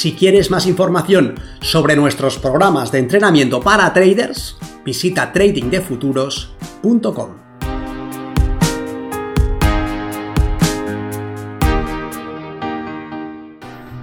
Si 0.00 0.12
quieres 0.14 0.50
más 0.50 0.64
información 0.66 1.34
sobre 1.60 1.94
nuestros 1.94 2.38
programas 2.38 2.90
de 2.90 3.00
entrenamiento 3.00 3.60
para 3.60 3.92
traders, 3.92 4.56
visita 4.82 5.30
tradingdefuturos.com. 5.30 7.28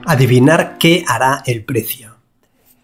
Adivinar 0.06 0.78
qué 0.78 1.04
hará 1.08 1.42
el 1.48 1.66
precio. 1.66 2.18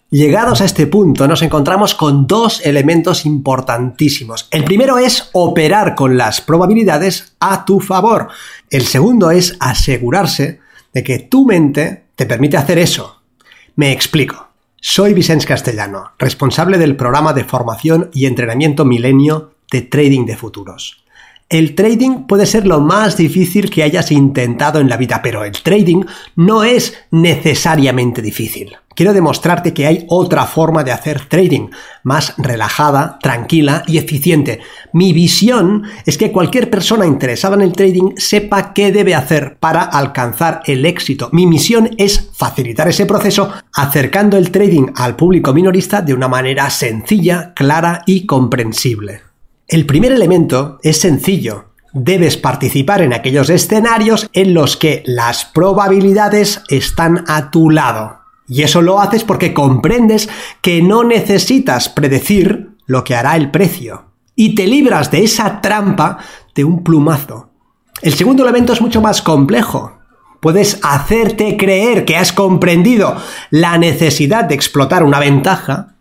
Llegados 0.09 0.62
a 0.62 0.66
este 0.66 0.88
punto 0.88 1.27
nos 1.27 1.43
encontramos 1.43 1.93
con 1.93 2.26
dos 2.26 2.66
elementos 2.66 3.27
importantísimos. 3.27 4.48
El 4.49 4.63
primero 4.63 4.98
es 4.98 5.30
operar 5.34 5.93
con 5.93 6.18
las 6.18 6.41
probabilidades 6.41 7.35
a 7.40 7.63
tu 7.63 7.80
favor. 7.80 8.30
El 8.71 8.88
segundo 8.88 9.30
es 9.30 9.55
asegurarse 9.59 10.62
de 10.91 11.04
que 11.04 11.20
tu 11.20 11.45
mente 11.45 12.02
te 12.16 12.26
permite 12.26 12.58
hacer 12.58 12.77
eso. 12.77 13.22
Me 13.76 13.91
explico. 13.91 14.49
Soy 14.79 15.13
Vicente 15.13 15.46
Castellano, 15.46 16.12
responsable 16.20 16.77
del 16.77 16.96
programa 16.96 17.34
de 17.34 17.46
formación 17.46 18.10
y 18.13 18.26
entrenamiento 18.26 18.85
milenio 18.85 19.54
de 19.71 19.82
trading 19.82 20.26
de 20.26 20.38
futuros. 20.38 21.02
El 21.54 21.76
trading 21.76 22.26
puede 22.26 22.48
ser 22.48 22.65
lo 22.65 22.82
más 22.82 23.15
difícil 23.15 23.70
que 23.70 23.84
hayas 23.84 24.12
intentado 24.12 24.79
en 24.79 24.90
la 24.90 24.98
vida, 24.98 25.21
pero 25.21 25.46
el 25.46 25.51
trading 25.51 26.04
no 26.35 26.63
es 26.63 26.95
necesariamente 27.12 28.23
difícil. 28.23 28.76
Quiero 28.95 29.13
demostrarte 29.13 29.71
que 29.71 29.85
hay 29.85 30.07
otra 30.10 30.48
forma 30.48 30.84
de 30.84 30.91
hacer 30.91 31.26
trading, 31.26 31.68
más 32.01 32.34
relajada, 32.40 33.20
tranquila 33.21 33.84
y 33.85 33.99
eficiente. 33.99 34.62
Mi 34.93 35.13
visión 35.13 35.84
es 36.07 36.18
que 36.18 36.32
cualquier 36.32 36.71
persona 36.71 37.05
interesada 37.05 37.55
en 37.55 37.62
el 37.62 37.73
trading 37.73 38.13
sepa 38.17 38.73
qué 38.73 38.91
debe 38.91 39.13
hacer 39.13 39.57
para 39.60 39.84
alcanzar 39.84 40.62
el 40.65 40.88
éxito. 40.88 41.29
Mi 41.34 41.45
misión 41.45 41.91
es 41.99 42.32
facilitar 42.34 42.88
ese 42.88 43.05
proceso 43.05 43.54
acercando 43.76 44.38
el 44.38 44.49
trading 44.49 44.88
al 44.95 45.15
público 45.15 45.54
minorista 45.54 46.01
de 46.01 46.15
una 46.15 46.27
manera 46.27 46.67
sencilla, 46.71 47.54
clara 47.54 48.01
y 48.07 48.26
comprensible. 48.26 49.32
El 49.68 49.86
primer 49.86 50.12
elemento 50.12 50.80
es 50.84 51.00
sencillo. 51.00 51.70
Debes 51.94 52.38
participar 52.38 53.02
en 53.02 53.14
aquellos 53.14 53.50
escenarios 53.50 54.30
en 54.34 54.54
los 54.54 54.76
que 54.76 55.04
las 55.06 55.46
probabilidades 55.46 56.62
están 56.68 57.24
a 57.28 57.50
tu 57.50 57.70
lado. 57.70 58.20
Y 58.48 58.64
eso 58.64 58.82
lo 58.82 59.00
haces 59.00 59.24
porque 59.24 59.54
comprendes 59.54 60.28
que 60.62 60.82
no 60.82 61.04
necesitas 61.04 61.88
predecir 61.88 62.72
lo 62.86 63.04
que 63.04 63.16
hará 63.16 63.38
el 63.38 63.52
precio. 63.52 64.06
Y 64.36 64.56
te 64.56 64.68
libras 64.68 65.12
de 65.12 65.24
esa 65.24 65.62
trampa 65.62 66.18
de 66.53 66.64
un 66.66 66.84
plumazo. 66.84 67.50
El 68.02 68.14
segundo 68.14 68.44
elemento 68.44 68.74
es 68.74 68.81
mucho 68.81 69.02
más 69.02 69.22
complejo. 69.22 70.00
Puedes 70.41 70.80
hacerte 70.84 71.56
creer 71.56 72.03
que 72.03 72.18
has 72.18 72.34
comprendido 72.34 73.16
la 73.50 73.78
necesidad 73.78 74.44
de 74.44 74.56
explotar 74.56 75.03
una 75.03 75.19
ventaja 75.19 75.93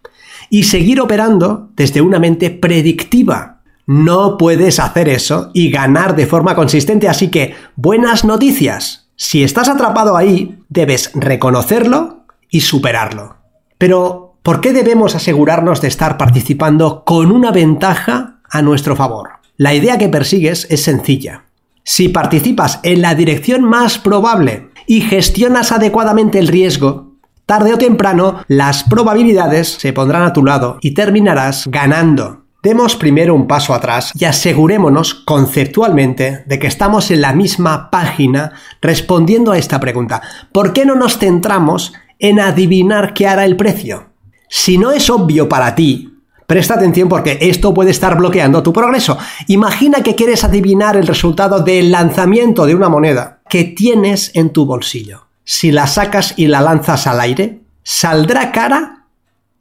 y 0.52 0.64
seguir 0.64 1.00
operando 1.00 1.70
desde 1.76 2.02
una 2.02 2.18
mente 2.18 2.50
predictiva. 2.50 3.62
No 3.86 4.36
puedes 4.36 4.80
hacer 4.80 5.08
eso 5.08 5.50
y 5.54 5.70
ganar 5.70 6.14
de 6.14 6.26
forma 6.26 6.54
consistente, 6.54 7.08
así 7.08 7.28
que 7.28 7.54
buenas 7.74 8.26
noticias. 8.26 9.08
Si 9.16 9.42
estás 9.42 9.70
atrapado 9.70 10.14
ahí, 10.14 10.58
debes 10.68 11.10
reconocerlo 11.14 12.26
y 12.50 12.60
superarlo. 12.60 13.36
Pero, 13.78 14.36
¿por 14.42 14.60
qué 14.60 14.74
debemos 14.74 15.14
asegurarnos 15.14 15.80
de 15.80 15.88
estar 15.88 16.18
participando 16.18 17.02
con 17.06 17.32
una 17.32 17.50
ventaja 17.50 18.40
a 18.50 18.60
nuestro 18.60 18.94
favor? 18.94 19.30
La 19.56 19.72
idea 19.72 19.96
que 19.96 20.10
persigues 20.10 20.66
es 20.68 20.82
sencilla. 20.82 21.46
Si 21.82 22.10
participas 22.10 22.78
en 22.82 23.00
la 23.00 23.14
dirección 23.14 23.64
más 23.64 23.96
probable 23.96 24.68
y 24.86 25.00
gestionas 25.00 25.72
adecuadamente 25.72 26.38
el 26.38 26.48
riesgo, 26.48 27.11
Tarde 27.52 27.74
o 27.74 27.76
temprano, 27.76 28.42
las 28.48 28.82
probabilidades 28.84 29.68
se 29.68 29.92
pondrán 29.92 30.22
a 30.22 30.32
tu 30.32 30.42
lado 30.42 30.78
y 30.80 30.94
terminarás 30.94 31.66
ganando. 31.66 32.46
Demos 32.62 32.96
primero 32.96 33.34
un 33.34 33.46
paso 33.46 33.74
atrás 33.74 34.10
y 34.18 34.24
asegurémonos 34.24 35.12
conceptualmente 35.12 36.44
de 36.46 36.58
que 36.58 36.66
estamos 36.66 37.10
en 37.10 37.20
la 37.20 37.34
misma 37.34 37.90
página 37.90 38.52
respondiendo 38.80 39.52
a 39.52 39.58
esta 39.58 39.80
pregunta. 39.80 40.22
¿Por 40.50 40.72
qué 40.72 40.86
no 40.86 40.94
nos 40.94 41.18
centramos 41.18 41.92
en 42.18 42.40
adivinar 42.40 43.12
qué 43.12 43.28
hará 43.28 43.44
el 43.44 43.58
precio? 43.58 44.06
Si 44.48 44.78
no 44.78 44.90
es 44.90 45.10
obvio 45.10 45.46
para 45.46 45.74
ti, 45.74 46.08
Presta 46.46 46.74
atención 46.74 47.08
porque 47.08 47.38
esto 47.40 47.72
puede 47.72 47.90
estar 47.90 48.16
bloqueando 48.16 48.62
tu 48.62 48.72
progreso. 48.72 49.16
Imagina 49.46 50.02
que 50.02 50.14
quieres 50.14 50.44
adivinar 50.44 50.96
el 50.96 51.06
resultado 51.06 51.60
del 51.60 51.90
lanzamiento 51.90 52.66
de 52.66 52.74
una 52.74 52.90
moneda 52.90 53.40
que 53.48 53.64
tienes 53.64 54.32
en 54.34 54.50
tu 54.50 54.66
bolsillo 54.66 55.31
si 55.44 55.72
la 55.72 55.86
sacas 55.86 56.34
y 56.36 56.46
la 56.46 56.60
lanzas 56.60 57.06
al 57.06 57.20
aire, 57.20 57.60
¿saldrá 57.82 58.52
cara 58.52 59.06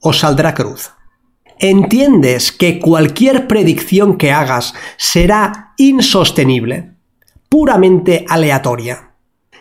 o 0.00 0.12
saldrá 0.12 0.54
cruz? 0.54 0.90
¿Entiendes 1.58 2.50
que 2.50 2.80
cualquier 2.80 3.46
predicción 3.46 4.16
que 4.16 4.32
hagas 4.32 4.74
será 4.96 5.74
insostenible, 5.76 6.90
puramente 7.48 8.24
aleatoria? 8.28 9.10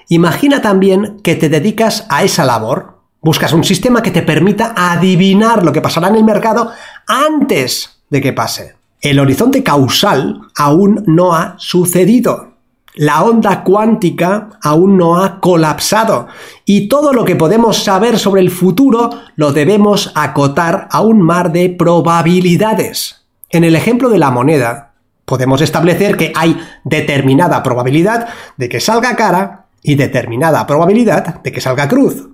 Imagina 0.09 0.61
también 0.61 1.21
que 1.23 1.35
te 1.35 1.47
dedicas 1.47 2.05
a 2.09 2.23
esa 2.23 2.43
labor, 2.43 3.01
buscas 3.21 3.53
un 3.53 3.63
sistema 3.63 4.01
que 4.01 4.11
te 4.11 4.23
permita 4.23 4.73
adivinar 4.75 5.63
lo 5.63 5.71
que 5.71 5.81
pasará 5.81 6.07
en 6.07 6.15
el 6.15 6.23
mercado 6.23 6.71
antes 7.07 8.01
de 8.09 8.19
que 8.19 8.33
pase. 8.33 8.75
El 8.99 9.19
horizonte 9.19 9.63
causal 9.63 10.41
aún 10.55 11.03
no 11.07 11.33
ha 11.33 11.55
sucedido. 11.57 12.50
La 12.95 13.23
onda 13.23 13.63
cuántica 13.63 14.49
aún 14.61 14.97
no 14.97 15.23
ha 15.23 15.39
colapsado 15.39 16.27
y 16.65 16.89
todo 16.89 17.13
lo 17.13 17.23
que 17.23 17.37
podemos 17.37 17.83
saber 17.83 18.19
sobre 18.19 18.41
el 18.41 18.51
futuro 18.51 19.11
lo 19.37 19.53
debemos 19.53 20.11
acotar 20.13 20.89
a 20.91 20.99
un 21.01 21.21
mar 21.21 21.53
de 21.53 21.69
probabilidades. 21.69 23.23
En 23.49 23.63
el 23.63 23.75
ejemplo 23.75 24.09
de 24.09 24.19
la 24.19 24.29
moneda, 24.29 24.91
podemos 25.23 25.61
establecer 25.61 26.17
que 26.17 26.33
hay 26.35 26.59
determinada 26.83 27.63
probabilidad 27.63 28.27
de 28.57 28.67
que 28.67 28.81
salga 28.81 29.15
cara 29.15 29.67
y 29.81 29.95
determinada 29.95 30.67
probabilidad 30.67 31.41
de 31.41 31.51
que 31.51 31.61
salga 31.61 31.87
cruz. 31.87 32.27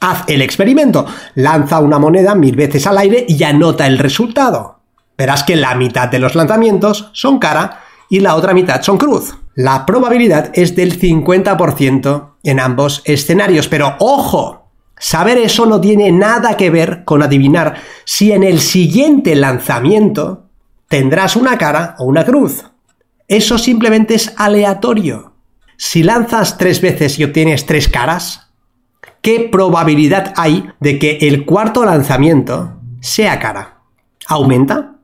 Haz 0.00 0.24
el 0.26 0.42
experimento, 0.42 1.06
lanza 1.36 1.78
una 1.78 2.00
moneda 2.00 2.34
mil 2.34 2.56
veces 2.56 2.86
al 2.88 2.98
aire 2.98 3.24
y 3.28 3.42
anota 3.44 3.86
el 3.86 3.98
resultado. 3.98 4.80
Verás 5.16 5.44
que 5.44 5.54
la 5.54 5.76
mitad 5.76 6.08
de 6.08 6.18
los 6.18 6.34
lanzamientos 6.34 7.10
son 7.12 7.38
cara 7.38 7.80
y 8.10 8.18
la 8.18 8.34
otra 8.34 8.52
mitad 8.52 8.82
son 8.82 8.98
cruz. 8.98 9.36
La 9.54 9.86
probabilidad 9.86 10.50
es 10.54 10.74
del 10.74 10.98
50% 10.98 12.30
en 12.42 12.60
ambos 12.60 13.02
escenarios, 13.04 13.68
pero 13.68 13.94
ojo, 14.00 14.68
saber 14.98 15.38
eso 15.38 15.66
no 15.66 15.80
tiene 15.80 16.10
nada 16.10 16.56
que 16.56 16.70
ver 16.70 17.04
con 17.04 17.22
adivinar 17.22 17.76
si 18.04 18.32
en 18.32 18.42
el 18.42 18.60
siguiente 18.60 19.36
lanzamiento 19.36 20.48
tendrás 20.88 21.36
una 21.36 21.56
cara 21.56 21.94
o 21.98 22.04
una 22.04 22.24
cruz. 22.24 22.64
Eso 23.28 23.56
simplemente 23.58 24.14
es 24.14 24.34
aleatorio. 24.36 25.34
Si 25.76 26.02
lanzas 26.02 26.58
tres 26.58 26.80
veces 26.80 27.18
y 27.18 27.24
obtienes 27.24 27.64
tres 27.64 27.88
caras, 27.88 28.50
¿qué 29.22 29.48
probabilidad 29.50 30.34
hay 30.36 30.68
de 30.80 30.98
que 30.98 31.18
el 31.22 31.44
cuarto 31.44 31.84
lanzamiento 31.84 32.80
sea 33.00 33.38
cara? 33.38 33.82
¿Aumenta? 34.26 34.96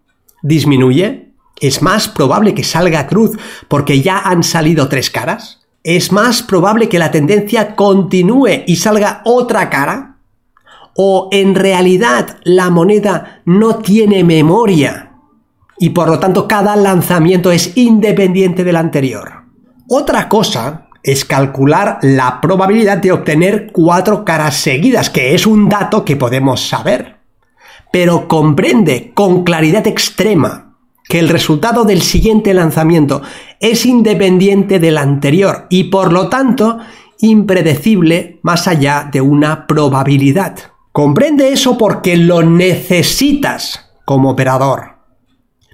¿Disminuye? 0.42 1.29
¿Es 1.60 1.82
más 1.82 2.08
probable 2.08 2.54
que 2.54 2.64
salga 2.64 3.06
cruz 3.06 3.38
porque 3.68 4.00
ya 4.00 4.18
han 4.18 4.42
salido 4.42 4.88
tres 4.88 5.10
caras? 5.10 5.60
¿Es 5.84 6.10
más 6.10 6.42
probable 6.42 6.88
que 6.88 6.98
la 6.98 7.10
tendencia 7.10 7.76
continúe 7.76 8.64
y 8.66 8.76
salga 8.76 9.20
otra 9.24 9.68
cara? 9.68 10.16
¿O 10.96 11.28
en 11.32 11.54
realidad 11.54 12.38
la 12.44 12.70
moneda 12.70 13.42
no 13.44 13.76
tiene 13.76 14.24
memoria 14.24 15.12
y 15.78 15.90
por 15.90 16.08
lo 16.08 16.18
tanto 16.18 16.48
cada 16.48 16.76
lanzamiento 16.76 17.52
es 17.52 17.76
independiente 17.76 18.64
del 18.64 18.76
anterior? 18.76 19.42
Otra 19.86 20.28
cosa 20.28 20.86
es 21.02 21.26
calcular 21.26 21.98
la 22.02 22.40
probabilidad 22.40 22.98
de 22.98 23.12
obtener 23.12 23.70
cuatro 23.72 24.24
caras 24.24 24.56
seguidas, 24.56 25.10
que 25.10 25.34
es 25.34 25.46
un 25.46 25.68
dato 25.68 26.04
que 26.04 26.16
podemos 26.16 26.66
saber. 26.66 27.16
Pero 27.92 28.28
comprende 28.28 29.12
con 29.14 29.44
claridad 29.44 29.86
extrema 29.86 30.69
que 31.10 31.18
el 31.18 31.28
resultado 31.28 31.84
del 31.84 32.02
siguiente 32.02 32.54
lanzamiento 32.54 33.20
es 33.58 33.84
independiente 33.84 34.78
del 34.78 34.96
anterior 34.96 35.66
y 35.68 35.84
por 35.84 36.12
lo 36.12 36.28
tanto 36.28 36.78
impredecible 37.18 38.38
más 38.42 38.68
allá 38.68 39.08
de 39.10 39.20
una 39.20 39.66
probabilidad. 39.66 40.56
Comprende 40.92 41.52
eso 41.52 41.76
porque 41.76 42.16
lo 42.16 42.44
necesitas 42.44 43.90
como 44.04 44.30
operador. 44.30 44.98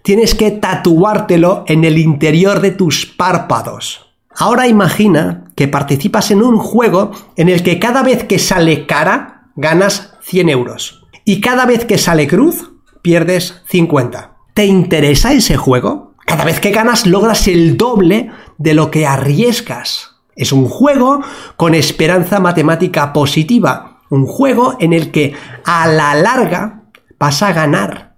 Tienes 0.03 0.35
que 0.35 0.53
tatuártelo 0.53 1.65
en 1.69 1.85
el 1.85 1.99
interior 1.99 2.61
de 2.61 2.71
tus 2.71 3.05
párpados. 3.05 4.17
Ahora 4.35 4.69
imagina 4.69 5.53
que 5.55 5.69
participas 5.69 6.31
en 6.31 6.43
un 6.43 6.56
juego 6.56 7.11
en 7.37 7.50
el 7.50 7.62
que 7.62 7.79
cada 7.79 8.03
vez 8.03 8.25
que 8.25 8.38
sale 8.38 8.87
cara 8.87 9.50
ganas 9.55 10.15
100 10.23 10.49
euros 10.49 11.05
y 11.27 11.43
cada 11.43 11.67
vez 11.67 11.85
que 11.85 11.99
sale 11.99 12.27
cruz 12.27 12.73
pierdes 13.03 13.62
50. 13.69 14.36
¿Te 14.56 14.64
interesa 14.64 15.35
ese 15.35 15.58
juego? 15.58 16.14
Cada 16.25 16.47
vez 16.47 16.61
que 16.61 16.70
ganas 16.70 17.05
logras 17.05 17.47
el 17.47 17.76
doble 17.76 18.31
de 18.56 18.73
lo 18.73 18.91
que 18.91 19.06
arriesgas. 19.06 20.12
Es 20.35 20.50
un 20.50 20.64
juego 20.64 21.20
con 21.58 21.75
esperanza 21.75 22.41
matemática 22.41 23.12
positiva, 23.12 24.00
un 24.08 24.25
juego 24.25 24.79
en 24.81 24.94
el 24.94 25.11
que 25.11 25.35
a 25.67 25.87
la 25.88 26.14
larga 26.14 26.85
vas 27.19 27.43
a 27.43 27.53
ganar, 27.53 28.17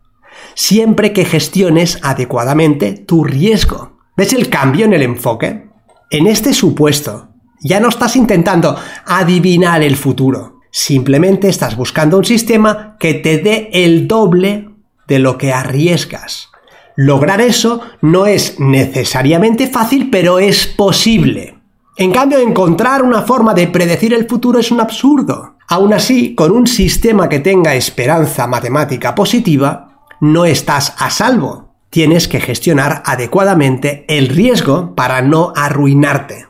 siempre 0.54 1.12
que 1.12 1.24
gestiones 1.24 1.98
adecuadamente 2.04 2.92
tu 2.92 3.24
riesgo. 3.24 3.98
¿Ves 4.16 4.32
el 4.32 4.48
cambio 4.48 4.84
en 4.84 4.92
el 4.92 5.02
enfoque? 5.02 5.68
En 6.08 6.28
este 6.28 6.54
supuesto, 6.54 7.30
ya 7.62 7.80
no 7.80 7.88
estás 7.88 8.14
intentando 8.14 8.76
adivinar 9.06 9.82
el 9.82 9.96
futuro, 9.96 10.60
simplemente 10.70 11.48
estás 11.48 11.76
buscando 11.76 12.16
un 12.16 12.24
sistema 12.24 12.96
que 13.00 13.14
te 13.14 13.38
dé 13.38 13.70
el 13.72 14.06
doble 14.06 14.67
de 15.08 15.18
lo 15.18 15.36
que 15.36 15.52
arriesgas. 15.52 16.50
Lograr 16.94 17.40
eso 17.40 17.80
no 18.00 18.26
es 18.26 18.60
necesariamente 18.60 19.66
fácil, 19.66 20.10
pero 20.10 20.38
es 20.38 20.68
posible. 20.68 21.58
En 21.96 22.12
cambio, 22.12 22.38
encontrar 22.38 23.02
una 23.02 23.22
forma 23.22 23.54
de 23.54 23.66
predecir 23.66 24.14
el 24.14 24.28
futuro 24.28 24.60
es 24.60 24.70
un 24.70 24.80
absurdo. 24.80 25.56
Aún 25.66 25.92
así, 25.92 26.36
con 26.36 26.52
un 26.52 26.68
sistema 26.68 27.28
que 27.28 27.40
tenga 27.40 27.74
esperanza 27.74 28.46
matemática 28.46 29.16
positiva, 29.16 30.04
no 30.20 30.44
estás 30.44 30.94
a 30.98 31.10
salvo 31.10 31.68
tienes 31.90 32.28
que 32.28 32.40
gestionar 32.40 33.02
adecuadamente 33.06 34.04
el 34.08 34.28
riesgo 34.28 34.94
para 34.94 35.22
no 35.22 35.52
arruinarte. 35.56 36.46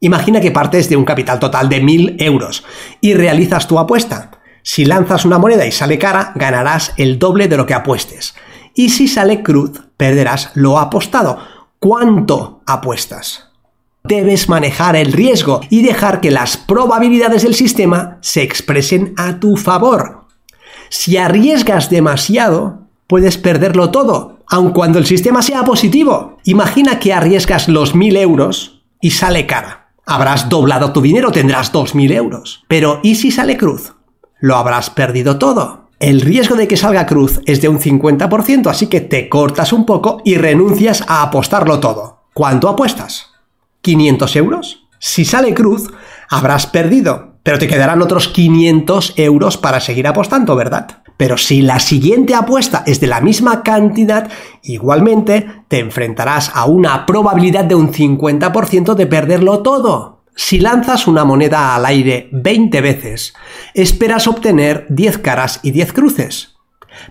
Imagina 0.00 0.40
que 0.40 0.50
partes 0.50 0.88
de 0.88 0.96
un 0.96 1.04
capital 1.04 1.38
total 1.38 1.68
de 1.68 1.80
1000 1.80 2.16
euros 2.20 2.64
y 3.00 3.14
realizas 3.14 3.66
tu 3.66 3.78
apuesta. 3.78 4.30
Si 4.70 4.84
lanzas 4.84 5.24
una 5.24 5.38
moneda 5.38 5.64
y 5.64 5.72
sale 5.72 5.98
cara, 5.98 6.32
ganarás 6.34 6.92
el 6.98 7.18
doble 7.18 7.48
de 7.48 7.56
lo 7.56 7.64
que 7.64 7.72
apuestes. 7.72 8.34
Y 8.74 8.90
si 8.90 9.08
sale 9.08 9.42
cruz, 9.42 9.80
perderás 9.96 10.50
lo 10.52 10.78
apostado. 10.78 11.38
¿Cuánto 11.78 12.60
apuestas? 12.66 13.48
Debes 14.04 14.50
manejar 14.50 14.94
el 14.94 15.12
riesgo 15.12 15.62
y 15.70 15.80
dejar 15.80 16.20
que 16.20 16.30
las 16.30 16.58
probabilidades 16.58 17.44
del 17.44 17.54
sistema 17.54 18.18
se 18.20 18.42
expresen 18.42 19.14
a 19.16 19.40
tu 19.40 19.56
favor. 19.56 20.26
Si 20.90 21.16
arriesgas 21.16 21.88
demasiado, 21.88 22.80
puedes 23.06 23.38
perderlo 23.38 23.90
todo 23.90 24.40
aun 24.50 24.72
cuando 24.72 24.98
el 24.98 25.06
sistema 25.06 25.40
sea 25.40 25.64
positivo. 25.64 26.40
Imagina 26.44 26.98
que 26.98 27.14
arriesgas 27.14 27.68
los 27.68 27.94
1000 27.94 28.18
euros 28.18 28.82
y 29.00 29.12
sale 29.12 29.46
cara. 29.46 29.88
Habrás 30.04 30.50
doblado 30.50 30.92
tu 30.92 31.00
dinero, 31.00 31.32
tendrás 31.32 31.72
2000 31.72 32.12
euros. 32.12 32.64
Pero 32.68 33.00
¿y 33.02 33.14
si 33.14 33.30
sale 33.30 33.56
cruz? 33.56 33.94
Lo 34.40 34.56
habrás 34.56 34.90
perdido 34.90 35.38
todo. 35.38 35.88
El 35.98 36.20
riesgo 36.20 36.54
de 36.54 36.68
que 36.68 36.76
salga 36.76 37.06
cruz 37.06 37.40
es 37.44 37.60
de 37.60 37.68
un 37.68 37.80
50%, 37.80 38.68
así 38.68 38.86
que 38.86 39.00
te 39.00 39.28
cortas 39.28 39.72
un 39.72 39.84
poco 39.84 40.22
y 40.24 40.36
renuncias 40.36 41.04
a 41.08 41.22
apostarlo 41.22 41.80
todo. 41.80 42.20
¿Cuánto 42.32 42.68
apuestas? 42.68 43.32
¿500 43.82 44.36
euros? 44.36 44.86
Si 45.00 45.24
sale 45.24 45.54
cruz, 45.54 45.90
habrás 46.28 46.66
perdido, 46.68 47.34
pero 47.42 47.58
te 47.58 47.66
quedarán 47.66 48.00
otros 48.00 48.28
500 48.28 49.14
euros 49.16 49.56
para 49.56 49.80
seguir 49.80 50.06
apostando, 50.06 50.54
¿verdad? 50.54 51.02
Pero 51.16 51.36
si 51.36 51.62
la 51.62 51.80
siguiente 51.80 52.36
apuesta 52.36 52.84
es 52.86 53.00
de 53.00 53.08
la 53.08 53.20
misma 53.20 53.64
cantidad, 53.64 54.30
igualmente 54.62 55.64
te 55.66 55.80
enfrentarás 55.80 56.52
a 56.54 56.66
una 56.66 57.06
probabilidad 57.06 57.64
de 57.64 57.74
un 57.74 57.92
50% 57.92 58.94
de 58.94 59.06
perderlo 59.06 59.60
todo. 59.62 60.17
Si 60.40 60.60
lanzas 60.60 61.08
una 61.08 61.24
moneda 61.24 61.74
al 61.74 61.84
aire 61.84 62.28
20 62.30 62.80
veces, 62.80 63.34
esperas 63.74 64.28
obtener 64.28 64.86
10 64.88 65.18
caras 65.18 65.58
y 65.64 65.72
10 65.72 65.92
cruces. 65.92 66.54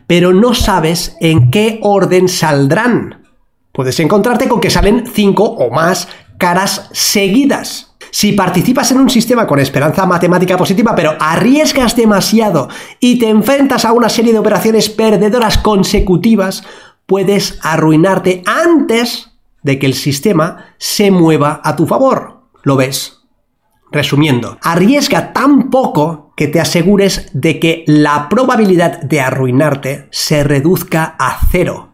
Pero 0.07 0.31
no 0.31 0.53
sabes 0.53 1.17
en 1.19 1.51
qué 1.51 1.77
orden 1.83 2.29
saldrán. 2.29 3.27
Puedes 3.73 3.99
encontrarte 3.99 4.47
con 4.47 4.61
que 4.61 4.69
salen 4.69 5.05
5 5.05 5.43
o 5.43 5.69
más 5.69 6.07
caras 6.37 6.89
seguidas. 6.93 7.97
Si 8.11 8.31
participas 8.31 8.91
en 8.91 9.01
un 9.01 9.09
sistema 9.09 9.45
con 9.45 9.59
esperanza 9.59 10.05
matemática 10.05 10.55
positiva, 10.55 10.95
pero 10.95 11.13
arriesgas 11.19 11.97
demasiado 11.97 12.69
y 13.01 13.19
te 13.19 13.27
enfrentas 13.27 13.83
a 13.83 13.91
una 13.91 14.07
serie 14.07 14.31
de 14.31 14.39
operaciones 14.39 14.87
perdedoras 14.87 15.57
consecutivas, 15.57 16.63
puedes 17.05 17.59
arruinarte 17.61 18.41
antes 18.45 19.31
de 19.63 19.79
que 19.79 19.85
el 19.85 19.95
sistema 19.95 20.67
se 20.77 21.11
mueva 21.11 21.59
a 21.61 21.75
tu 21.75 21.85
favor. 21.85 22.37
¿Lo 22.63 22.77
ves? 22.77 23.16
Resumiendo, 23.91 24.57
arriesga 24.61 25.33
tan 25.33 25.69
poco 25.69 26.33
que 26.35 26.47
te 26.47 26.59
asegures 26.59 27.29
de 27.33 27.59
que 27.59 27.83
la 27.87 28.29
probabilidad 28.29 29.01
de 29.01 29.21
arruinarte 29.21 30.07
se 30.11 30.43
reduzca 30.43 31.15
a 31.17 31.39
cero. 31.51 31.93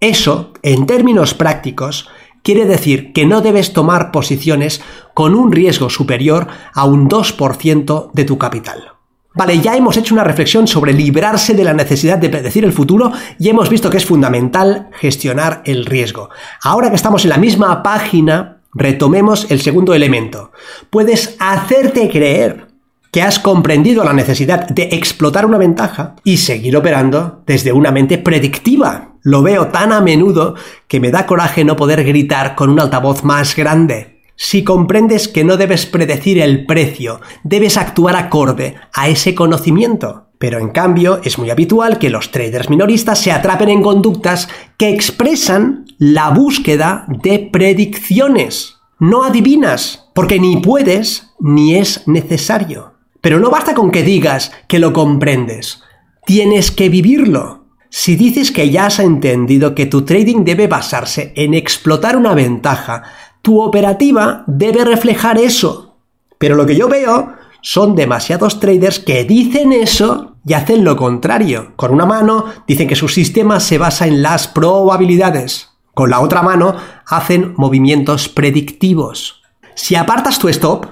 Eso, 0.00 0.52
en 0.62 0.86
términos 0.86 1.34
prácticos, 1.34 2.08
quiere 2.42 2.64
decir 2.64 3.12
que 3.12 3.26
no 3.26 3.40
debes 3.40 3.72
tomar 3.72 4.12
posiciones 4.12 4.82
con 5.14 5.34
un 5.34 5.52
riesgo 5.52 5.90
superior 5.90 6.48
a 6.74 6.84
un 6.84 7.08
2% 7.08 8.10
de 8.12 8.24
tu 8.24 8.38
capital. 8.38 8.92
Vale, 9.34 9.60
ya 9.60 9.76
hemos 9.76 9.98
hecho 9.98 10.14
una 10.14 10.24
reflexión 10.24 10.66
sobre 10.66 10.94
librarse 10.94 11.52
de 11.52 11.64
la 11.64 11.74
necesidad 11.74 12.16
de 12.16 12.30
predecir 12.30 12.64
el 12.64 12.72
futuro 12.72 13.12
y 13.38 13.50
hemos 13.50 13.68
visto 13.68 13.90
que 13.90 13.98
es 13.98 14.06
fundamental 14.06 14.88
gestionar 14.92 15.60
el 15.66 15.84
riesgo. 15.84 16.30
Ahora 16.62 16.88
que 16.88 16.96
estamos 16.96 17.24
en 17.24 17.30
la 17.30 17.36
misma 17.36 17.82
página, 17.82 18.55
retomemos 18.76 19.50
el 19.50 19.60
segundo 19.60 19.94
elemento. 19.94 20.52
Puedes 20.90 21.36
hacerte 21.40 22.08
creer 22.10 22.68
que 23.10 23.22
has 23.22 23.38
comprendido 23.38 24.04
la 24.04 24.12
necesidad 24.12 24.68
de 24.68 24.90
explotar 24.92 25.46
una 25.46 25.56
ventaja 25.56 26.16
y 26.22 26.36
seguir 26.36 26.76
operando 26.76 27.42
desde 27.46 27.72
una 27.72 27.90
mente 27.90 28.18
predictiva. 28.18 29.14
Lo 29.22 29.42
veo 29.42 29.68
tan 29.68 29.92
a 29.92 30.02
menudo 30.02 30.54
que 30.86 31.00
me 31.00 31.10
da 31.10 31.24
coraje 31.24 31.64
no 31.64 31.76
poder 31.76 32.04
gritar 32.04 32.54
con 32.54 32.68
un 32.68 32.78
altavoz 32.78 33.24
más 33.24 33.56
grande. 33.56 34.22
Si 34.36 34.64
comprendes 34.64 35.28
que 35.28 35.44
no 35.44 35.56
debes 35.56 35.86
predecir 35.86 36.38
el 36.40 36.66
precio, 36.66 37.22
debes 37.42 37.78
actuar 37.78 38.16
acorde 38.16 38.74
a 38.92 39.08
ese 39.08 39.34
conocimiento. 39.34 40.26
Pero 40.38 40.58
en 40.58 40.68
cambio 40.68 41.20
es 41.24 41.38
muy 41.38 41.48
habitual 41.48 41.98
que 41.98 42.10
los 42.10 42.30
traders 42.30 42.68
minoristas 42.68 43.18
se 43.18 43.32
atrapen 43.32 43.70
en 43.70 43.82
conductas 43.82 44.48
que 44.76 44.90
expresan 44.90 45.86
la 45.98 46.28
búsqueda 46.28 47.06
de 47.08 47.48
predicciones. 47.50 48.75
No 48.98 49.24
adivinas, 49.24 50.08
porque 50.14 50.40
ni 50.40 50.56
puedes 50.56 51.34
ni 51.38 51.76
es 51.76 52.08
necesario. 52.08 52.94
Pero 53.20 53.40
no 53.40 53.50
basta 53.50 53.74
con 53.74 53.90
que 53.90 54.02
digas 54.02 54.52
que 54.68 54.78
lo 54.78 54.92
comprendes, 54.92 55.82
tienes 56.24 56.70
que 56.70 56.88
vivirlo. 56.88 57.66
Si 57.90 58.16
dices 58.16 58.50
que 58.50 58.70
ya 58.70 58.86
has 58.86 58.98
entendido 58.98 59.74
que 59.74 59.86
tu 59.86 60.02
trading 60.02 60.44
debe 60.44 60.66
basarse 60.66 61.32
en 61.36 61.52
explotar 61.52 62.16
una 62.16 62.34
ventaja, 62.34 63.02
tu 63.42 63.60
operativa 63.60 64.44
debe 64.46 64.84
reflejar 64.84 65.38
eso. 65.38 65.96
Pero 66.38 66.54
lo 66.54 66.66
que 66.66 66.76
yo 66.76 66.88
veo 66.88 67.34
son 67.62 67.96
demasiados 67.96 68.60
traders 68.60 68.98
que 68.98 69.24
dicen 69.24 69.72
eso 69.72 70.36
y 70.46 70.54
hacen 70.54 70.84
lo 70.84 70.96
contrario. 70.96 71.72
Con 71.76 71.92
una 71.92 72.06
mano 72.06 72.46
dicen 72.66 72.88
que 72.88 72.96
su 72.96 73.08
sistema 73.08 73.60
se 73.60 73.76
basa 73.76 74.06
en 74.06 74.22
las 74.22 74.48
probabilidades. 74.48 75.75
Con 75.96 76.10
la 76.10 76.20
otra 76.20 76.42
mano 76.42 76.76
hacen 77.06 77.54
movimientos 77.56 78.28
predictivos. 78.28 79.40
Si 79.74 79.94
apartas 79.94 80.38
tu 80.38 80.50
stop, 80.50 80.84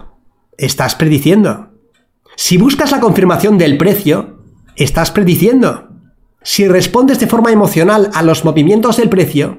estás 0.57 0.95
prediciendo. 0.95 1.69
Si 2.37 2.57
buscas 2.57 2.91
la 2.91 3.01
confirmación 3.01 3.59
del 3.59 3.77
precio, 3.77 4.39
estás 4.77 5.11
prediciendo. 5.11 5.91
Si 6.43 6.67
respondes 6.67 7.21
de 7.21 7.27
forma 7.27 7.53
emocional 7.53 8.11
a 8.15 8.23
los 8.23 8.47
movimientos 8.47 8.97
del 8.97 9.11
precio, 9.11 9.59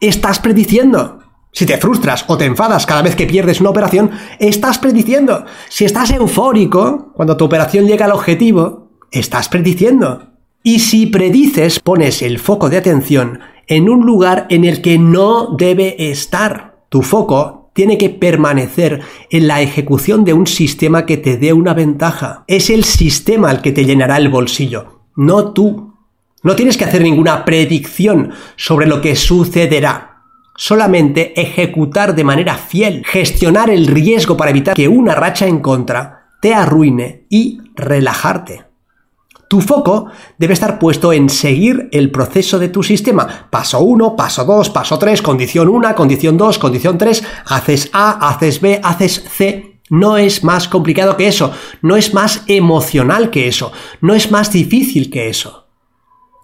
estás 0.00 0.38
prediciendo. 0.38 1.18
Si 1.50 1.66
te 1.66 1.78
frustras 1.78 2.24
o 2.28 2.38
te 2.38 2.44
enfadas 2.44 2.86
cada 2.86 3.02
vez 3.02 3.16
que 3.16 3.26
pierdes 3.26 3.60
una 3.60 3.70
operación, 3.70 4.12
estás 4.38 4.78
prediciendo. 4.78 5.46
Si 5.68 5.84
estás 5.84 6.12
eufórico 6.12 7.12
cuando 7.12 7.36
tu 7.36 7.44
operación 7.44 7.88
llega 7.88 8.04
al 8.04 8.12
objetivo, 8.12 8.92
estás 9.10 9.48
prediciendo. 9.48 10.30
Y 10.62 10.78
si 10.78 11.06
predices, 11.06 11.80
pones 11.80 12.22
el 12.22 12.38
foco 12.38 12.70
de 12.70 12.76
atención 12.76 13.40
en 13.66 13.88
un 13.88 14.06
lugar 14.06 14.46
en 14.50 14.64
el 14.64 14.82
que 14.82 14.98
no 14.98 15.54
debe 15.56 16.10
estar. 16.10 16.76
Tu 16.88 17.02
foco 17.02 17.70
tiene 17.76 17.98
que 17.98 18.08
permanecer 18.10 19.02
en 19.30 19.46
la 19.46 19.60
ejecución 19.60 20.24
de 20.24 20.32
un 20.32 20.46
sistema 20.46 21.04
que 21.04 21.18
te 21.18 21.36
dé 21.36 21.52
una 21.52 21.74
ventaja. 21.74 22.44
Es 22.46 22.70
el 22.70 22.84
sistema 22.84 23.50
el 23.50 23.60
que 23.60 23.72
te 23.72 23.84
llenará 23.84 24.16
el 24.16 24.30
bolsillo, 24.30 25.02
no 25.14 25.52
tú. 25.52 25.94
No 26.42 26.56
tienes 26.56 26.76
que 26.76 26.84
hacer 26.84 27.02
ninguna 27.02 27.44
predicción 27.44 28.32
sobre 28.56 28.86
lo 28.86 29.00
que 29.00 29.16
sucederá. 29.16 30.12
solamente 30.58 31.38
ejecutar 31.38 32.14
de 32.14 32.24
manera 32.24 32.54
fiel, 32.54 33.04
gestionar 33.04 33.68
el 33.68 33.86
riesgo 33.86 34.38
para 34.38 34.52
evitar 34.52 34.74
que 34.74 34.88
una 34.88 35.14
racha 35.14 35.46
en 35.46 35.58
contra 35.58 36.30
te 36.40 36.54
arruine 36.54 37.26
y 37.28 37.60
relajarte. 37.74 38.65
Tu 39.48 39.60
foco 39.60 40.06
debe 40.38 40.54
estar 40.54 40.78
puesto 40.78 41.12
en 41.12 41.28
seguir 41.28 41.88
el 41.92 42.10
proceso 42.10 42.58
de 42.58 42.68
tu 42.68 42.82
sistema. 42.82 43.48
Paso 43.48 43.80
1, 43.80 44.16
paso 44.16 44.44
2, 44.44 44.70
paso 44.70 44.98
3, 44.98 45.22
condición 45.22 45.68
1, 45.68 45.94
condición 45.94 46.36
2, 46.36 46.58
condición 46.58 46.98
3, 46.98 47.22
haces 47.46 47.90
A, 47.92 48.28
haces 48.28 48.60
B, 48.60 48.80
haces 48.82 49.24
C. 49.30 49.80
No 49.88 50.16
es 50.16 50.42
más 50.42 50.66
complicado 50.66 51.16
que 51.16 51.28
eso, 51.28 51.52
no 51.80 51.96
es 51.96 52.12
más 52.12 52.42
emocional 52.48 53.30
que 53.30 53.46
eso, 53.46 53.70
no 54.00 54.14
es 54.14 54.32
más 54.32 54.50
difícil 54.50 55.10
que 55.10 55.28
eso. 55.28 55.66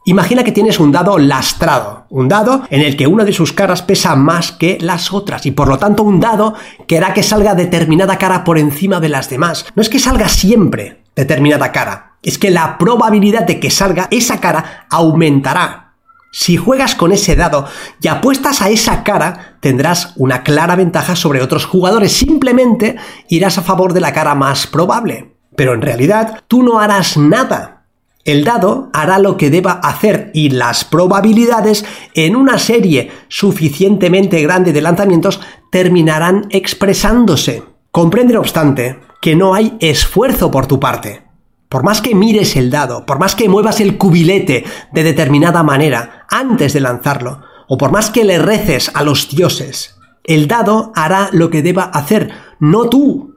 Imagina 0.04 0.42
que 0.42 0.52
tienes 0.52 0.80
un 0.80 0.90
dado 0.90 1.18
lastrado, 1.18 2.06
un 2.10 2.28
dado 2.28 2.62
en 2.70 2.82
el 2.82 2.96
que 2.96 3.06
una 3.06 3.24
de 3.24 3.32
sus 3.32 3.52
caras 3.52 3.82
pesa 3.82 4.16
más 4.16 4.50
que 4.52 4.78
las 4.80 5.12
otras 5.12 5.46
y 5.46 5.52
por 5.52 5.68
lo 5.68 5.78
tanto 5.78 6.02
un 6.02 6.18
dado 6.18 6.54
que 6.88 6.98
hará 6.98 7.14
que 7.14 7.22
salga 7.22 7.54
determinada 7.54 8.18
cara 8.18 8.42
por 8.42 8.58
encima 8.58 8.98
de 8.98 9.08
las 9.08 9.30
demás. 9.30 9.64
No 9.76 9.82
es 9.82 9.88
que 9.88 10.00
salga 10.00 10.28
siempre 10.28 11.04
determinada 11.14 11.70
cara, 11.70 12.11
es 12.22 12.38
que 12.38 12.50
la 12.50 12.78
probabilidad 12.78 13.46
de 13.46 13.60
que 13.60 13.70
salga 13.70 14.08
esa 14.10 14.40
cara 14.40 14.86
aumentará. 14.90 15.94
Si 16.32 16.56
juegas 16.56 16.94
con 16.94 17.12
ese 17.12 17.36
dado 17.36 17.66
y 18.00 18.08
apuestas 18.08 18.62
a 18.62 18.70
esa 18.70 19.02
cara, 19.02 19.56
tendrás 19.60 20.14
una 20.16 20.42
clara 20.42 20.76
ventaja 20.76 21.14
sobre 21.14 21.42
otros 21.42 21.66
jugadores. 21.66 22.12
Simplemente 22.12 22.96
irás 23.28 23.58
a 23.58 23.62
favor 23.62 23.92
de 23.92 24.00
la 24.00 24.12
cara 24.12 24.34
más 24.34 24.66
probable. 24.66 25.34
Pero 25.54 25.74
en 25.74 25.82
realidad 25.82 26.42
tú 26.48 26.62
no 26.62 26.80
harás 26.80 27.18
nada 27.18 27.82
el 28.24 28.44
dado 28.44 28.88
hará 28.92 29.18
lo 29.18 29.36
que 29.36 29.50
deba 29.50 29.72
hacer 29.72 30.30
y 30.32 30.50
las 30.50 30.84
probabilidades 30.84 31.84
en 32.14 32.36
una 32.36 32.58
serie 32.58 33.10
suficientemente 33.28 34.40
grande 34.42 34.72
de 34.72 34.80
lanzamientos 34.80 35.40
terminarán 35.72 36.46
expresándose. 36.50 37.64
Comprende, 37.90 38.34
no 38.34 38.40
obstante, 38.40 39.00
que 39.20 39.34
no 39.34 39.54
hay 39.54 39.76
esfuerzo 39.80 40.52
por 40.52 40.66
tu 40.66 40.78
parte. 40.78 41.24
Por 41.72 41.84
más 41.84 42.02
que 42.02 42.14
mires 42.14 42.54
el 42.56 42.70
dado, 42.70 43.06
por 43.06 43.18
más 43.18 43.34
que 43.34 43.48
muevas 43.48 43.80
el 43.80 43.96
cubilete 43.96 44.66
de 44.92 45.02
determinada 45.02 45.62
manera 45.62 46.26
antes 46.28 46.74
de 46.74 46.80
lanzarlo, 46.80 47.40
o 47.66 47.78
por 47.78 47.90
más 47.90 48.10
que 48.10 48.24
le 48.24 48.38
reces 48.38 48.90
a 48.92 49.02
los 49.02 49.30
dioses, 49.30 49.98
el 50.22 50.48
dado 50.48 50.92
hará 50.94 51.30
lo 51.32 51.48
que 51.48 51.62
deba 51.62 51.84
hacer, 51.84 52.30
no 52.60 52.90
tú. 52.90 53.36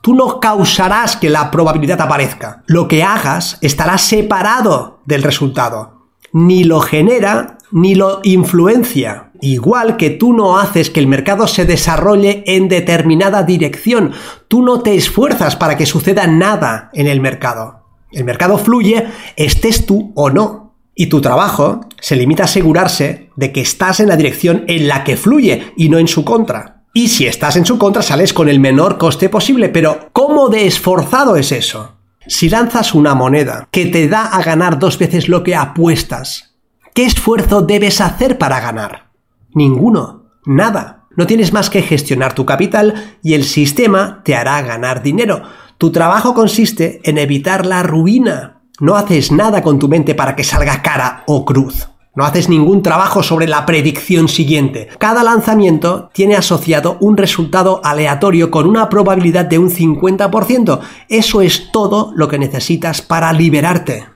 Tú 0.00 0.14
no 0.14 0.40
causarás 0.40 1.18
que 1.18 1.28
la 1.28 1.50
probabilidad 1.50 2.00
aparezca. 2.00 2.62
Lo 2.64 2.88
que 2.88 3.02
hagas 3.02 3.58
estará 3.60 3.98
separado 3.98 5.00
del 5.04 5.22
resultado. 5.22 6.06
Ni 6.32 6.64
lo 6.64 6.80
genera 6.80 7.53
ni 7.74 7.96
lo 7.96 8.20
influencia. 8.22 9.32
Igual 9.40 9.96
que 9.96 10.10
tú 10.10 10.32
no 10.32 10.58
haces 10.58 10.90
que 10.90 11.00
el 11.00 11.08
mercado 11.08 11.48
se 11.48 11.66
desarrolle 11.66 12.44
en 12.46 12.68
determinada 12.68 13.42
dirección. 13.42 14.12
Tú 14.46 14.62
no 14.62 14.80
te 14.80 14.94
esfuerzas 14.94 15.56
para 15.56 15.76
que 15.76 15.84
suceda 15.84 16.28
nada 16.28 16.90
en 16.94 17.08
el 17.08 17.20
mercado. 17.20 17.82
El 18.12 18.22
mercado 18.22 18.58
fluye, 18.58 19.08
estés 19.34 19.86
tú 19.86 20.12
o 20.14 20.30
no. 20.30 20.76
Y 20.94 21.08
tu 21.08 21.20
trabajo 21.20 21.80
se 22.00 22.14
limita 22.14 22.44
a 22.44 22.46
asegurarse 22.46 23.30
de 23.34 23.50
que 23.50 23.62
estás 23.62 23.98
en 23.98 24.08
la 24.08 24.16
dirección 24.16 24.64
en 24.68 24.86
la 24.86 25.02
que 25.02 25.16
fluye 25.16 25.72
y 25.76 25.88
no 25.88 25.98
en 25.98 26.06
su 26.06 26.24
contra. 26.24 26.84
Y 26.94 27.08
si 27.08 27.26
estás 27.26 27.56
en 27.56 27.66
su 27.66 27.76
contra, 27.76 28.02
sales 28.02 28.32
con 28.32 28.48
el 28.48 28.60
menor 28.60 28.98
coste 28.98 29.28
posible. 29.28 29.68
Pero, 29.68 30.10
¿cómo 30.12 30.48
de 30.48 30.68
esforzado 30.68 31.34
es 31.34 31.50
eso? 31.50 31.96
Si 32.28 32.48
lanzas 32.48 32.94
una 32.94 33.16
moneda 33.16 33.66
que 33.72 33.86
te 33.86 34.06
da 34.06 34.26
a 34.26 34.44
ganar 34.44 34.78
dos 34.78 34.96
veces 34.96 35.28
lo 35.28 35.42
que 35.42 35.56
apuestas, 35.56 36.53
¿qué 36.94 37.04
esfuerzo 37.04 37.60
debes 37.60 38.00
hacer 38.00 38.38
para 38.38 38.60
ganar? 38.60 39.10
Ninguno. 39.52 40.30
Nada. 40.46 41.06
No 41.16 41.26
tienes 41.26 41.52
más 41.52 41.68
que 41.68 41.82
gestionar 41.82 42.34
tu 42.34 42.46
capital 42.46 43.16
y 43.22 43.34
el 43.34 43.44
sistema 43.44 44.22
te 44.24 44.34
hará 44.34 44.62
ganar 44.62 45.02
dinero. 45.02 45.42
Tu 45.78 45.92
trabajo 45.92 46.34
consiste 46.34 47.00
en 47.04 47.18
evitar 47.18 47.66
la 47.66 47.82
ruina. 47.82 48.62
No 48.80 48.96
haces 48.96 49.30
nada 49.30 49.62
con 49.62 49.78
tu 49.78 49.88
mente 49.88 50.14
para 50.14 50.34
que 50.34 50.44
salga 50.44 50.82
cara 50.82 51.22
o 51.26 51.44
cruz. 51.44 51.88
No 52.16 52.24
haces 52.24 52.48
ningún 52.48 52.82
trabajo 52.82 53.24
sobre 53.24 53.48
la 53.48 53.66
predicción 53.66 54.28
siguiente. 54.28 54.88
Cada 54.98 55.24
lanzamiento 55.24 56.10
tiene 56.12 56.36
asociado 56.36 56.96
un 57.00 57.16
resultado 57.16 57.80
aleatorio 57.82 58.52
con 58.52 58.68
una 58.68 58.88
probabilidad 58.88 59.46
de 59.46 59.58
un 59.58 59.70
50%. 59.70 60.80
Eso 61.08 61.42
es 61.42 61.72
todo 61.72 62.12
lo 62.14 62.28
que 62.28 62.38
necesitas 62.38 63.02
para 63.02 63.32
liberarte. 63.32 64.06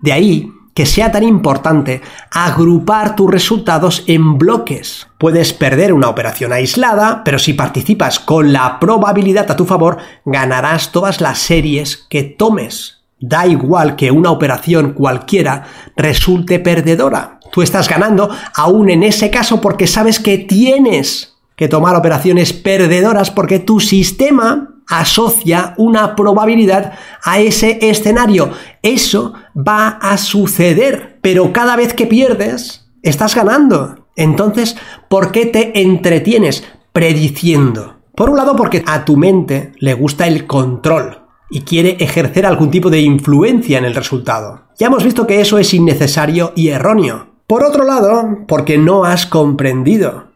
De 0.00 0.12
ahí 0.12 0.53
que 0.74 0.86
sea 0.86 1.12
tan 1.12 1.22
importante 1.22 2.02
agrupar 2.30 3.14
tus 3.14 3.30
resultados 3.30 4.02
en 4.06 4.36
bloques. 4.38 5.06
Puedes 5.18 5.52
perder 5.52 5.92
una 5.92 6.08
operación 6.08 6.52
aislada, 6.52 7.22
pero 7.24 7.38
si 7.38 7.54
participas 7.54 8.18
con 8.18 8.52
la 8.52 8.80
probabilidad 8.80 9.50
a 9.50 9.56
tu 9.56 9.64
favor, 9.64 9.98
ganarás 10.24 10.90
todas 10.90 11.20
las 11.20 11.38
series 11.38 12.06
que 12.10 12.24
tomes. 12.24 13.04
Da 13.20 13.46
igual 13.46 13.96
que 13.96 14.10
una 14.10 14.30
operación 14.30 14.92
cualquiera 14.92 15.64
resulte 15.96 16.58
perdedora. 16.58 17.38
Tú 17.52 17.62
estás 17.62 17.88
ganando 17.88 18.28
aún 18.54 18.90
en 18.90 19.04
ese 19.04 19.30
caso 19.30 19.60
porque 19.60 19.86
sabes 19.86 20.18
que 20.18 20.38
tienes 20.38 21.36
que 21.56 21.68
tomar 21.68 21.94
operaciones 21.94 22.52
perdedoras 22.52 23.30
porque 23.30 23.60
tu 23.60 23.78
sistema 23.78 24.74
asocia 24.88 25.74
una 25.76 26.16
probabilidad 26.16 26.92
a 27.22 27.38
ese 27.38 27.78
escenario. 27.80 28.50
Eso 28.82 29.34
va 29.56 29.88
a 29.88 30.16
suceder, 30.16 31.18
pero 31.22 31.52
cada 31.52 31.76
vez 31.76 31.94
que 31.94 32.06
pierdes, 32.06 32.90
estás 33.02 33.34
ganando. 33.34 34.06
Entonces, 34.16 34.76
¿por 35.08 35.32
qué 35.32 35.46
te 35.46 35.80
entretienes 35.80 36.64
prediciendo? 36.92 37.94
Por 38.14 38.30
un 38.30 38.36
lado, 38.36 38.54
porque 38.56 38.82
a 38.86 39.04
tu 39.04 39.16
mente 39.16 39.72
le 39.78 39.94
gusta 39.94 40.26
el 40.26 40.46
control 40.46 41.18
y 41.50 41.62
quiere 41.62 41.96
ejercer 42.00 42.46
algún 42.46 42.70
tipo 42.70 42.90
de 42.90 43.00
influencia 43.00 43.78
en 43.78 43.84
el 43.84 43.94
resultado. 43.94 44.62
Ya 44.78 44.86
hemos 44.86 45.04
visto 45.04 45.26
que 45.26 45.40
eso 45.40 45.58
es 45.58 45.74
innecesario 45.74 46.52
y 46.54 46.68
erróneo. 46.68 47.34
Por 47.46 47.64
otro 47.64 47.84
lado, 47.84 48.44
porque 48.48 48.78
no 48.78 49.04
has 49.04 49.26
comprendido. 49.26 50.33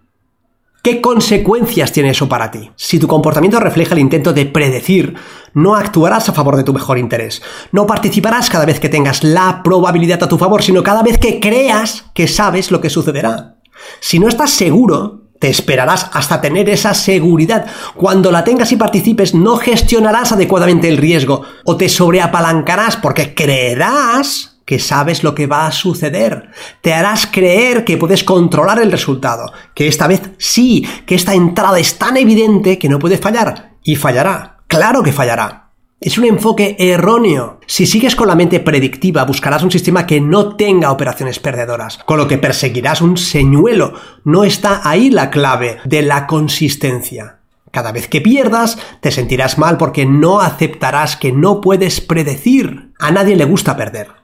¿Qué 0.82 1.00
consecuencias 1.00 1.92
tiene 1.92 2.10
eso 2.10 2.28
para 2.28 2.50
ti? 2.50 2.70
Si 2.76 2.98
tu 2.98 3.08
comportamiento 3.08 3.58
refleja 3.58 3.94
el 3.94 4.00
intento 4.00 4.32
de 4.32 4.46
predecir, 4.46 5.14
no 5.52 5.74
actuarás 5.74 6.28
a 6.28 6.32
favor 6.32 6.56
de 6.56 6.62
tu 6.62 6.72
mejor 6.72 6.98
interés. 6.98 7.42
No 7.72 7.86
participarás 7.86 8.48
cada 8.48 8.64
vez 8.64 8.78
que 8.78 8.88
tengas 8.88 9.24
la 9.24 9.62
probabilidad 9.64 10.22
a 10.22 10.28
tu 10.28 10.38
favor, 10.38 10.62
sino 10.62 10.84
cada 10.84 11.02
vez 11.02 11.18
que 11.18 11.40
creas 11.40 12.04
que 12.14 12.28
sabes 12.28 12.70
lo 12.70 12.80
que 12.80 12.90
sucederá. 12.90 13.56
Si 14.00 14.20
no 14.20 14.28
estás 14.28 14.50
seguro, 14.50 15.28
te 15.40 15.48
esperarás 15.50 16.10
hasta 16.12 16.40
tener 16.40 16.68
esa 16.68 16.94
seguridad. 16.94 17.66
Cuando 17.96 18.30
la 18.30 18.44
tengas 18.44 18.70
y 18.70 18.76
participes, 18.76 19.34
no 19.34 19.56
gestionarás 19.56 20.32
adecuadamente 20.32 20.88
el 20.88 20.96
riesgo 20.96 21.42
o 21.64 21.76
te 21.76 21.88
sobreapalancarás 21.88 22.96
porque 22.96 23.34
creerás 23.34 24.47
que 24.68 24.78
sabes 24.78 25.24
lo 25.24 25.34
que 25.34 25.46
va 25.46 25.66
a 25.66 25.72
suceder. 25.72 26.50
Te 26.82 26.92
harás 26.92 27.26
creer 27.26 27.86
que 27.86 27.96
puedes 27.96 28.22
controlar 28.22 28.78
el 28.82 28.92
resultado, 28.92 29.50
que 29.74 29.88
esta 29.88 30.06
vez 30.06 30.20
sí, 30.36 30.86
que 31.06 31.14
esta 31.14 31.32
entrada 31.32 31.78
es 31.78 31.96
tan 31.96 32.18
evidente 32.18 32.78
que 32.78 32.90
no 32.90 32.98
puede 32.98 33.16
fallar. 33.16 33.70
Y 33.82 33.96
fallará. 33.96 34.58
Claro 34.66 35.02
que 35.02 35.14
fallará. 35.14 35.70
Es 36.02 36.18
un 36.18 36.26
enfoque 36.26 36.76
erróneo. 36.78 37.60
Si 37.66 37.86
sigues 37.86 38.14
con 38.14 38.28
la 38.28 38.34
mente 38.34 38.60
predictiva, 38.60 39.24
buscarás 39.24 39.62
un 39.62 39.70
sistema 39.70 40.06
que 40.06 40.20
no 40.20 40.54
tenga 40.54 40.92
operaciones 40.92 41.38
perdedoras, 41.38 41.96
con 42.04 42.18
lo 42.18 42.28
que 42.28 42.36
perseguirás 42.36 43.00
un 43.00 43.16
señuelo. 43.16 43.94
No 44.24 44.44
está 44.44 44.82
ahí 44.84 45.08
la 45.08 45.30
clave 45.30 45.78
de 45.86 46.02
la 46.02 46.26
consistencia. 46.26 47.38
Cada 47.70 47.90
vez 47.90 48.06
que 48.06 48.20
pierdas, 48.20 48.76
te 49.00 49.12
sentirás 49.12 49.56
mal 49.56 49.78
porque 49.78 50.04
no 50.04 50.40
aceptarás 50.40 51.16
que 51.16 51.32
no 51.32 51.62
puedes 51.62 52.02
predecir. 52.02 52.92
A 52.98 53.10
nadie 53.10 53.34
le 53.34 53.46
gusta 53.46 53.74
perder. 53.74 54.17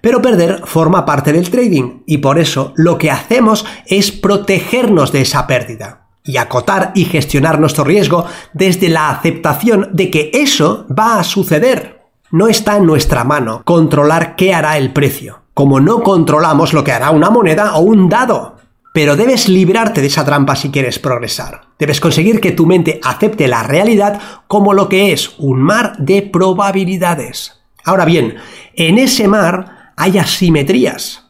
Pero 0.00 0.22
perder 0.22 0.62
forma 0.64 1.04
parte 1.04 1.32
del 1.32 1.50
trading 1.50 2.02
y 2.06 2.18
por 2.18 2.38
eso 2.38 2.72
lo 2.76 2.98
que 2.98 3.10
hacemos 3.10 3.64
es 3.86 4.12
protegernos 4.12 5.12
de 5.12 5.22
esa 5.22 5.46
pérdida 5.46 6.08
y 6.24 6.36
acotar 6.36 6.92
y 6.94 7.06
gestionar 7.06 7.58
nuestro 7.58 7.84
riesgo 7.84 8.26
desde 8.52 8.88
la 8.90 9.08
aceptación 9.10 9.88
de 9.92 10.10
que 10.10 10.30
eso 10.34 10.86
va 10.96 11.18
a 11.18 11.24
suceder. 11.24 12.02
No 12.30 12.48
está 12.48 12.76
en 12.76 12.84
nuestra 12.84 13.24
mano 13.24 13.62
controlar 13.64 14.36
qué 14.36 14.52
hará 14.52 14.76
el 14.76 14.92
precio, 14.92 15.40
como 15.54 15.80
no 15.80 16.02
controlamos 16.02 16.74
lo 16.74 16.84
que 16.84 16.92
hará 16.92 17.10
una 17.10 17.30
moneda 17.30 17.76
o 17.76 17.80
un 17.80 18.10
dado. 18.10 18.56
Pero 18.92 19.16
debes 19.16 19.48
librarte 19.48 20.02
de 20.02 20.08
esa 20.08 20.24
trampa 20.24 20.54
si 20.54 20.70
quieres 20.70 20.98
progresar. 20.98 21.62
Debes 21.78 22.00
conseguir 22.00 22.40
que 22.40 22.52
tu 22.52 22.66
mente 22.66 23.00
acepte 23.02 23.48
la 23.48 23.62
realidad 23.62 24.20
como 24.46 24.74
lo 24.74 24.88
que 24.90 25.12
es 25.12 25.34
un 25.38 25.62
mar 25.62 25.96
de 25.98 26.20
probabilidades. 26.20 27.60
Ahora 27.84 28.04
bien, 28.04 28.36
en 28.74 28.98
ese 28.98 29.28
mar 29.28 29.77
hay 29.98 30.16
asimetrías. 30.16 31.24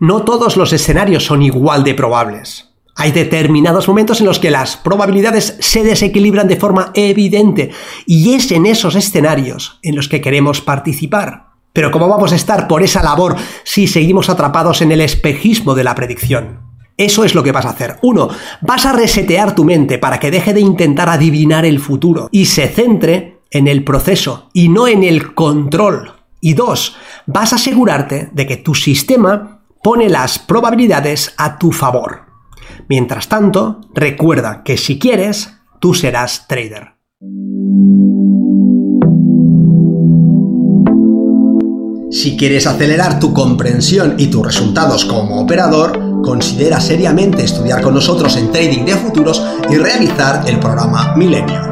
No 0.00 0.22
todos 0.22 0.56
los 0.56 0.72
escenarios 0.72 1.24
son 1.24 1.42
igual 1.42 1.84
de 1.84 1.94
probables. 1.94 2.70
Hay 2.96 3.12
determinados 3.12 3.86
momentos 3.86 4.20
en 4.20 4.26
los 4.26 4.38
que 4.38 4.50
las 4.50 4.78
probabilidades 4.78 5.56
se 5.60 5.84
desequilibran 5.84 6.48
de 6.48 6.56
forma 6.56 6.92
evidente 6.94 7.70
y 8.06 8.34
es 8.34 8.50
en 8.50 8.66
esos 8.66 8.96
escenarios 8.96 9.78
en 9.82 9.96
los 9.96 10.08
que 10.08 10.20
queremos 10.20 10.62
participar. 10.62 11.50
Pero 11.72 11.90
¿cómo 11.90 12.08
vamos 12.08 12.32
a 12.32 12.36
estar 12.36 12.66
por 12.66 12.82
esa 12.82 13.02
labor 13.02 13.36
si 13.64 13.86
seguimos 13.86 14.28
atrapados 14.30 14.80
en 14.82 14.92
el 14.92 15.02
espejismo 15.02 15.74
de 15.74 15.84
la 15.84 15.94
predicción? 15.94 16.60
Eso 16.96 17.24
es 17.24 17.34
lo 17.34 17.42
que 17.42 17.52
vas 17.52 17.66
a 17.66 17.70
hacer. 17.70 17.98
Uno, 18.02 18.28
vas 18.62 18.86
a 18.86 18.92
resetear 18.92 19.54
tu 19.54 19.64
mente 19.64 19.98
para 19.98 20.18
que 20.18 20.30
deje 20.30 20.52
de 20.52 20.60
intentar 20.60 21.08
adivinar 21.08 21.64
el 21.64 21.80
futuro 21.80 22.28
y 22.32 22.46
se 22.46 22.68
centre 22.68 23.40
en 23.50 23.68
el 23.68 23.84
proceso 23.84 24.48
y 24.52 24.68
no 24.68 24.88
en 24.88 25.04
el 25.04 25.34
control. 25.34 26.19
Y 26.40 26.54
dos, 26.54 26.96
vas 27.26 27.52
a 27.52 27.56
asegurarte 27.56 28.30
de 28.32 28.46
que 28.46 28.56
tu 28.56 28.74
sistema 28.74 29.62
pone 29.82 30.08
las 30.08 30.38
probabilidades 30.38 31.34
a 31.36 31.58
tu 31.58 31.72
favor. 31.72 32.22
Mientras 32.88 33.28
tanto, 33.28 33.80
recuerda 33.94 34.62
que 34.62 34.76
si 34.76 34.98
quieres, 34.98 35.54
tú 35.80 35.94
serás 35.94 36.46
trader. 36.48 36.94
Si 42.10 42.36
quieres 42.36 42.66
acelerar 42.66 43.20
tu 43.20 43.32
comprensión 43.32 44.16
y 44.18 44.26
tus 44.26 44.44
resultados 44.44 45.04
como 45.04 45.40
operador, 45.40 46.20
considera 46.22 46.80
seriamente 46.80 47.44
estudiar 47.44 47.80
con 47.80 47.94
nosotros 47.94 48.36
en 48.36 48.50
Trading 48.50 48.84
de 48.84 48.96
Futuros 48.96 49.42
y 49.70 49.76
realizar 49.76 50.42
el 50.48 50.58
programa 50.58 51.14
Milenio. 51.14 51.69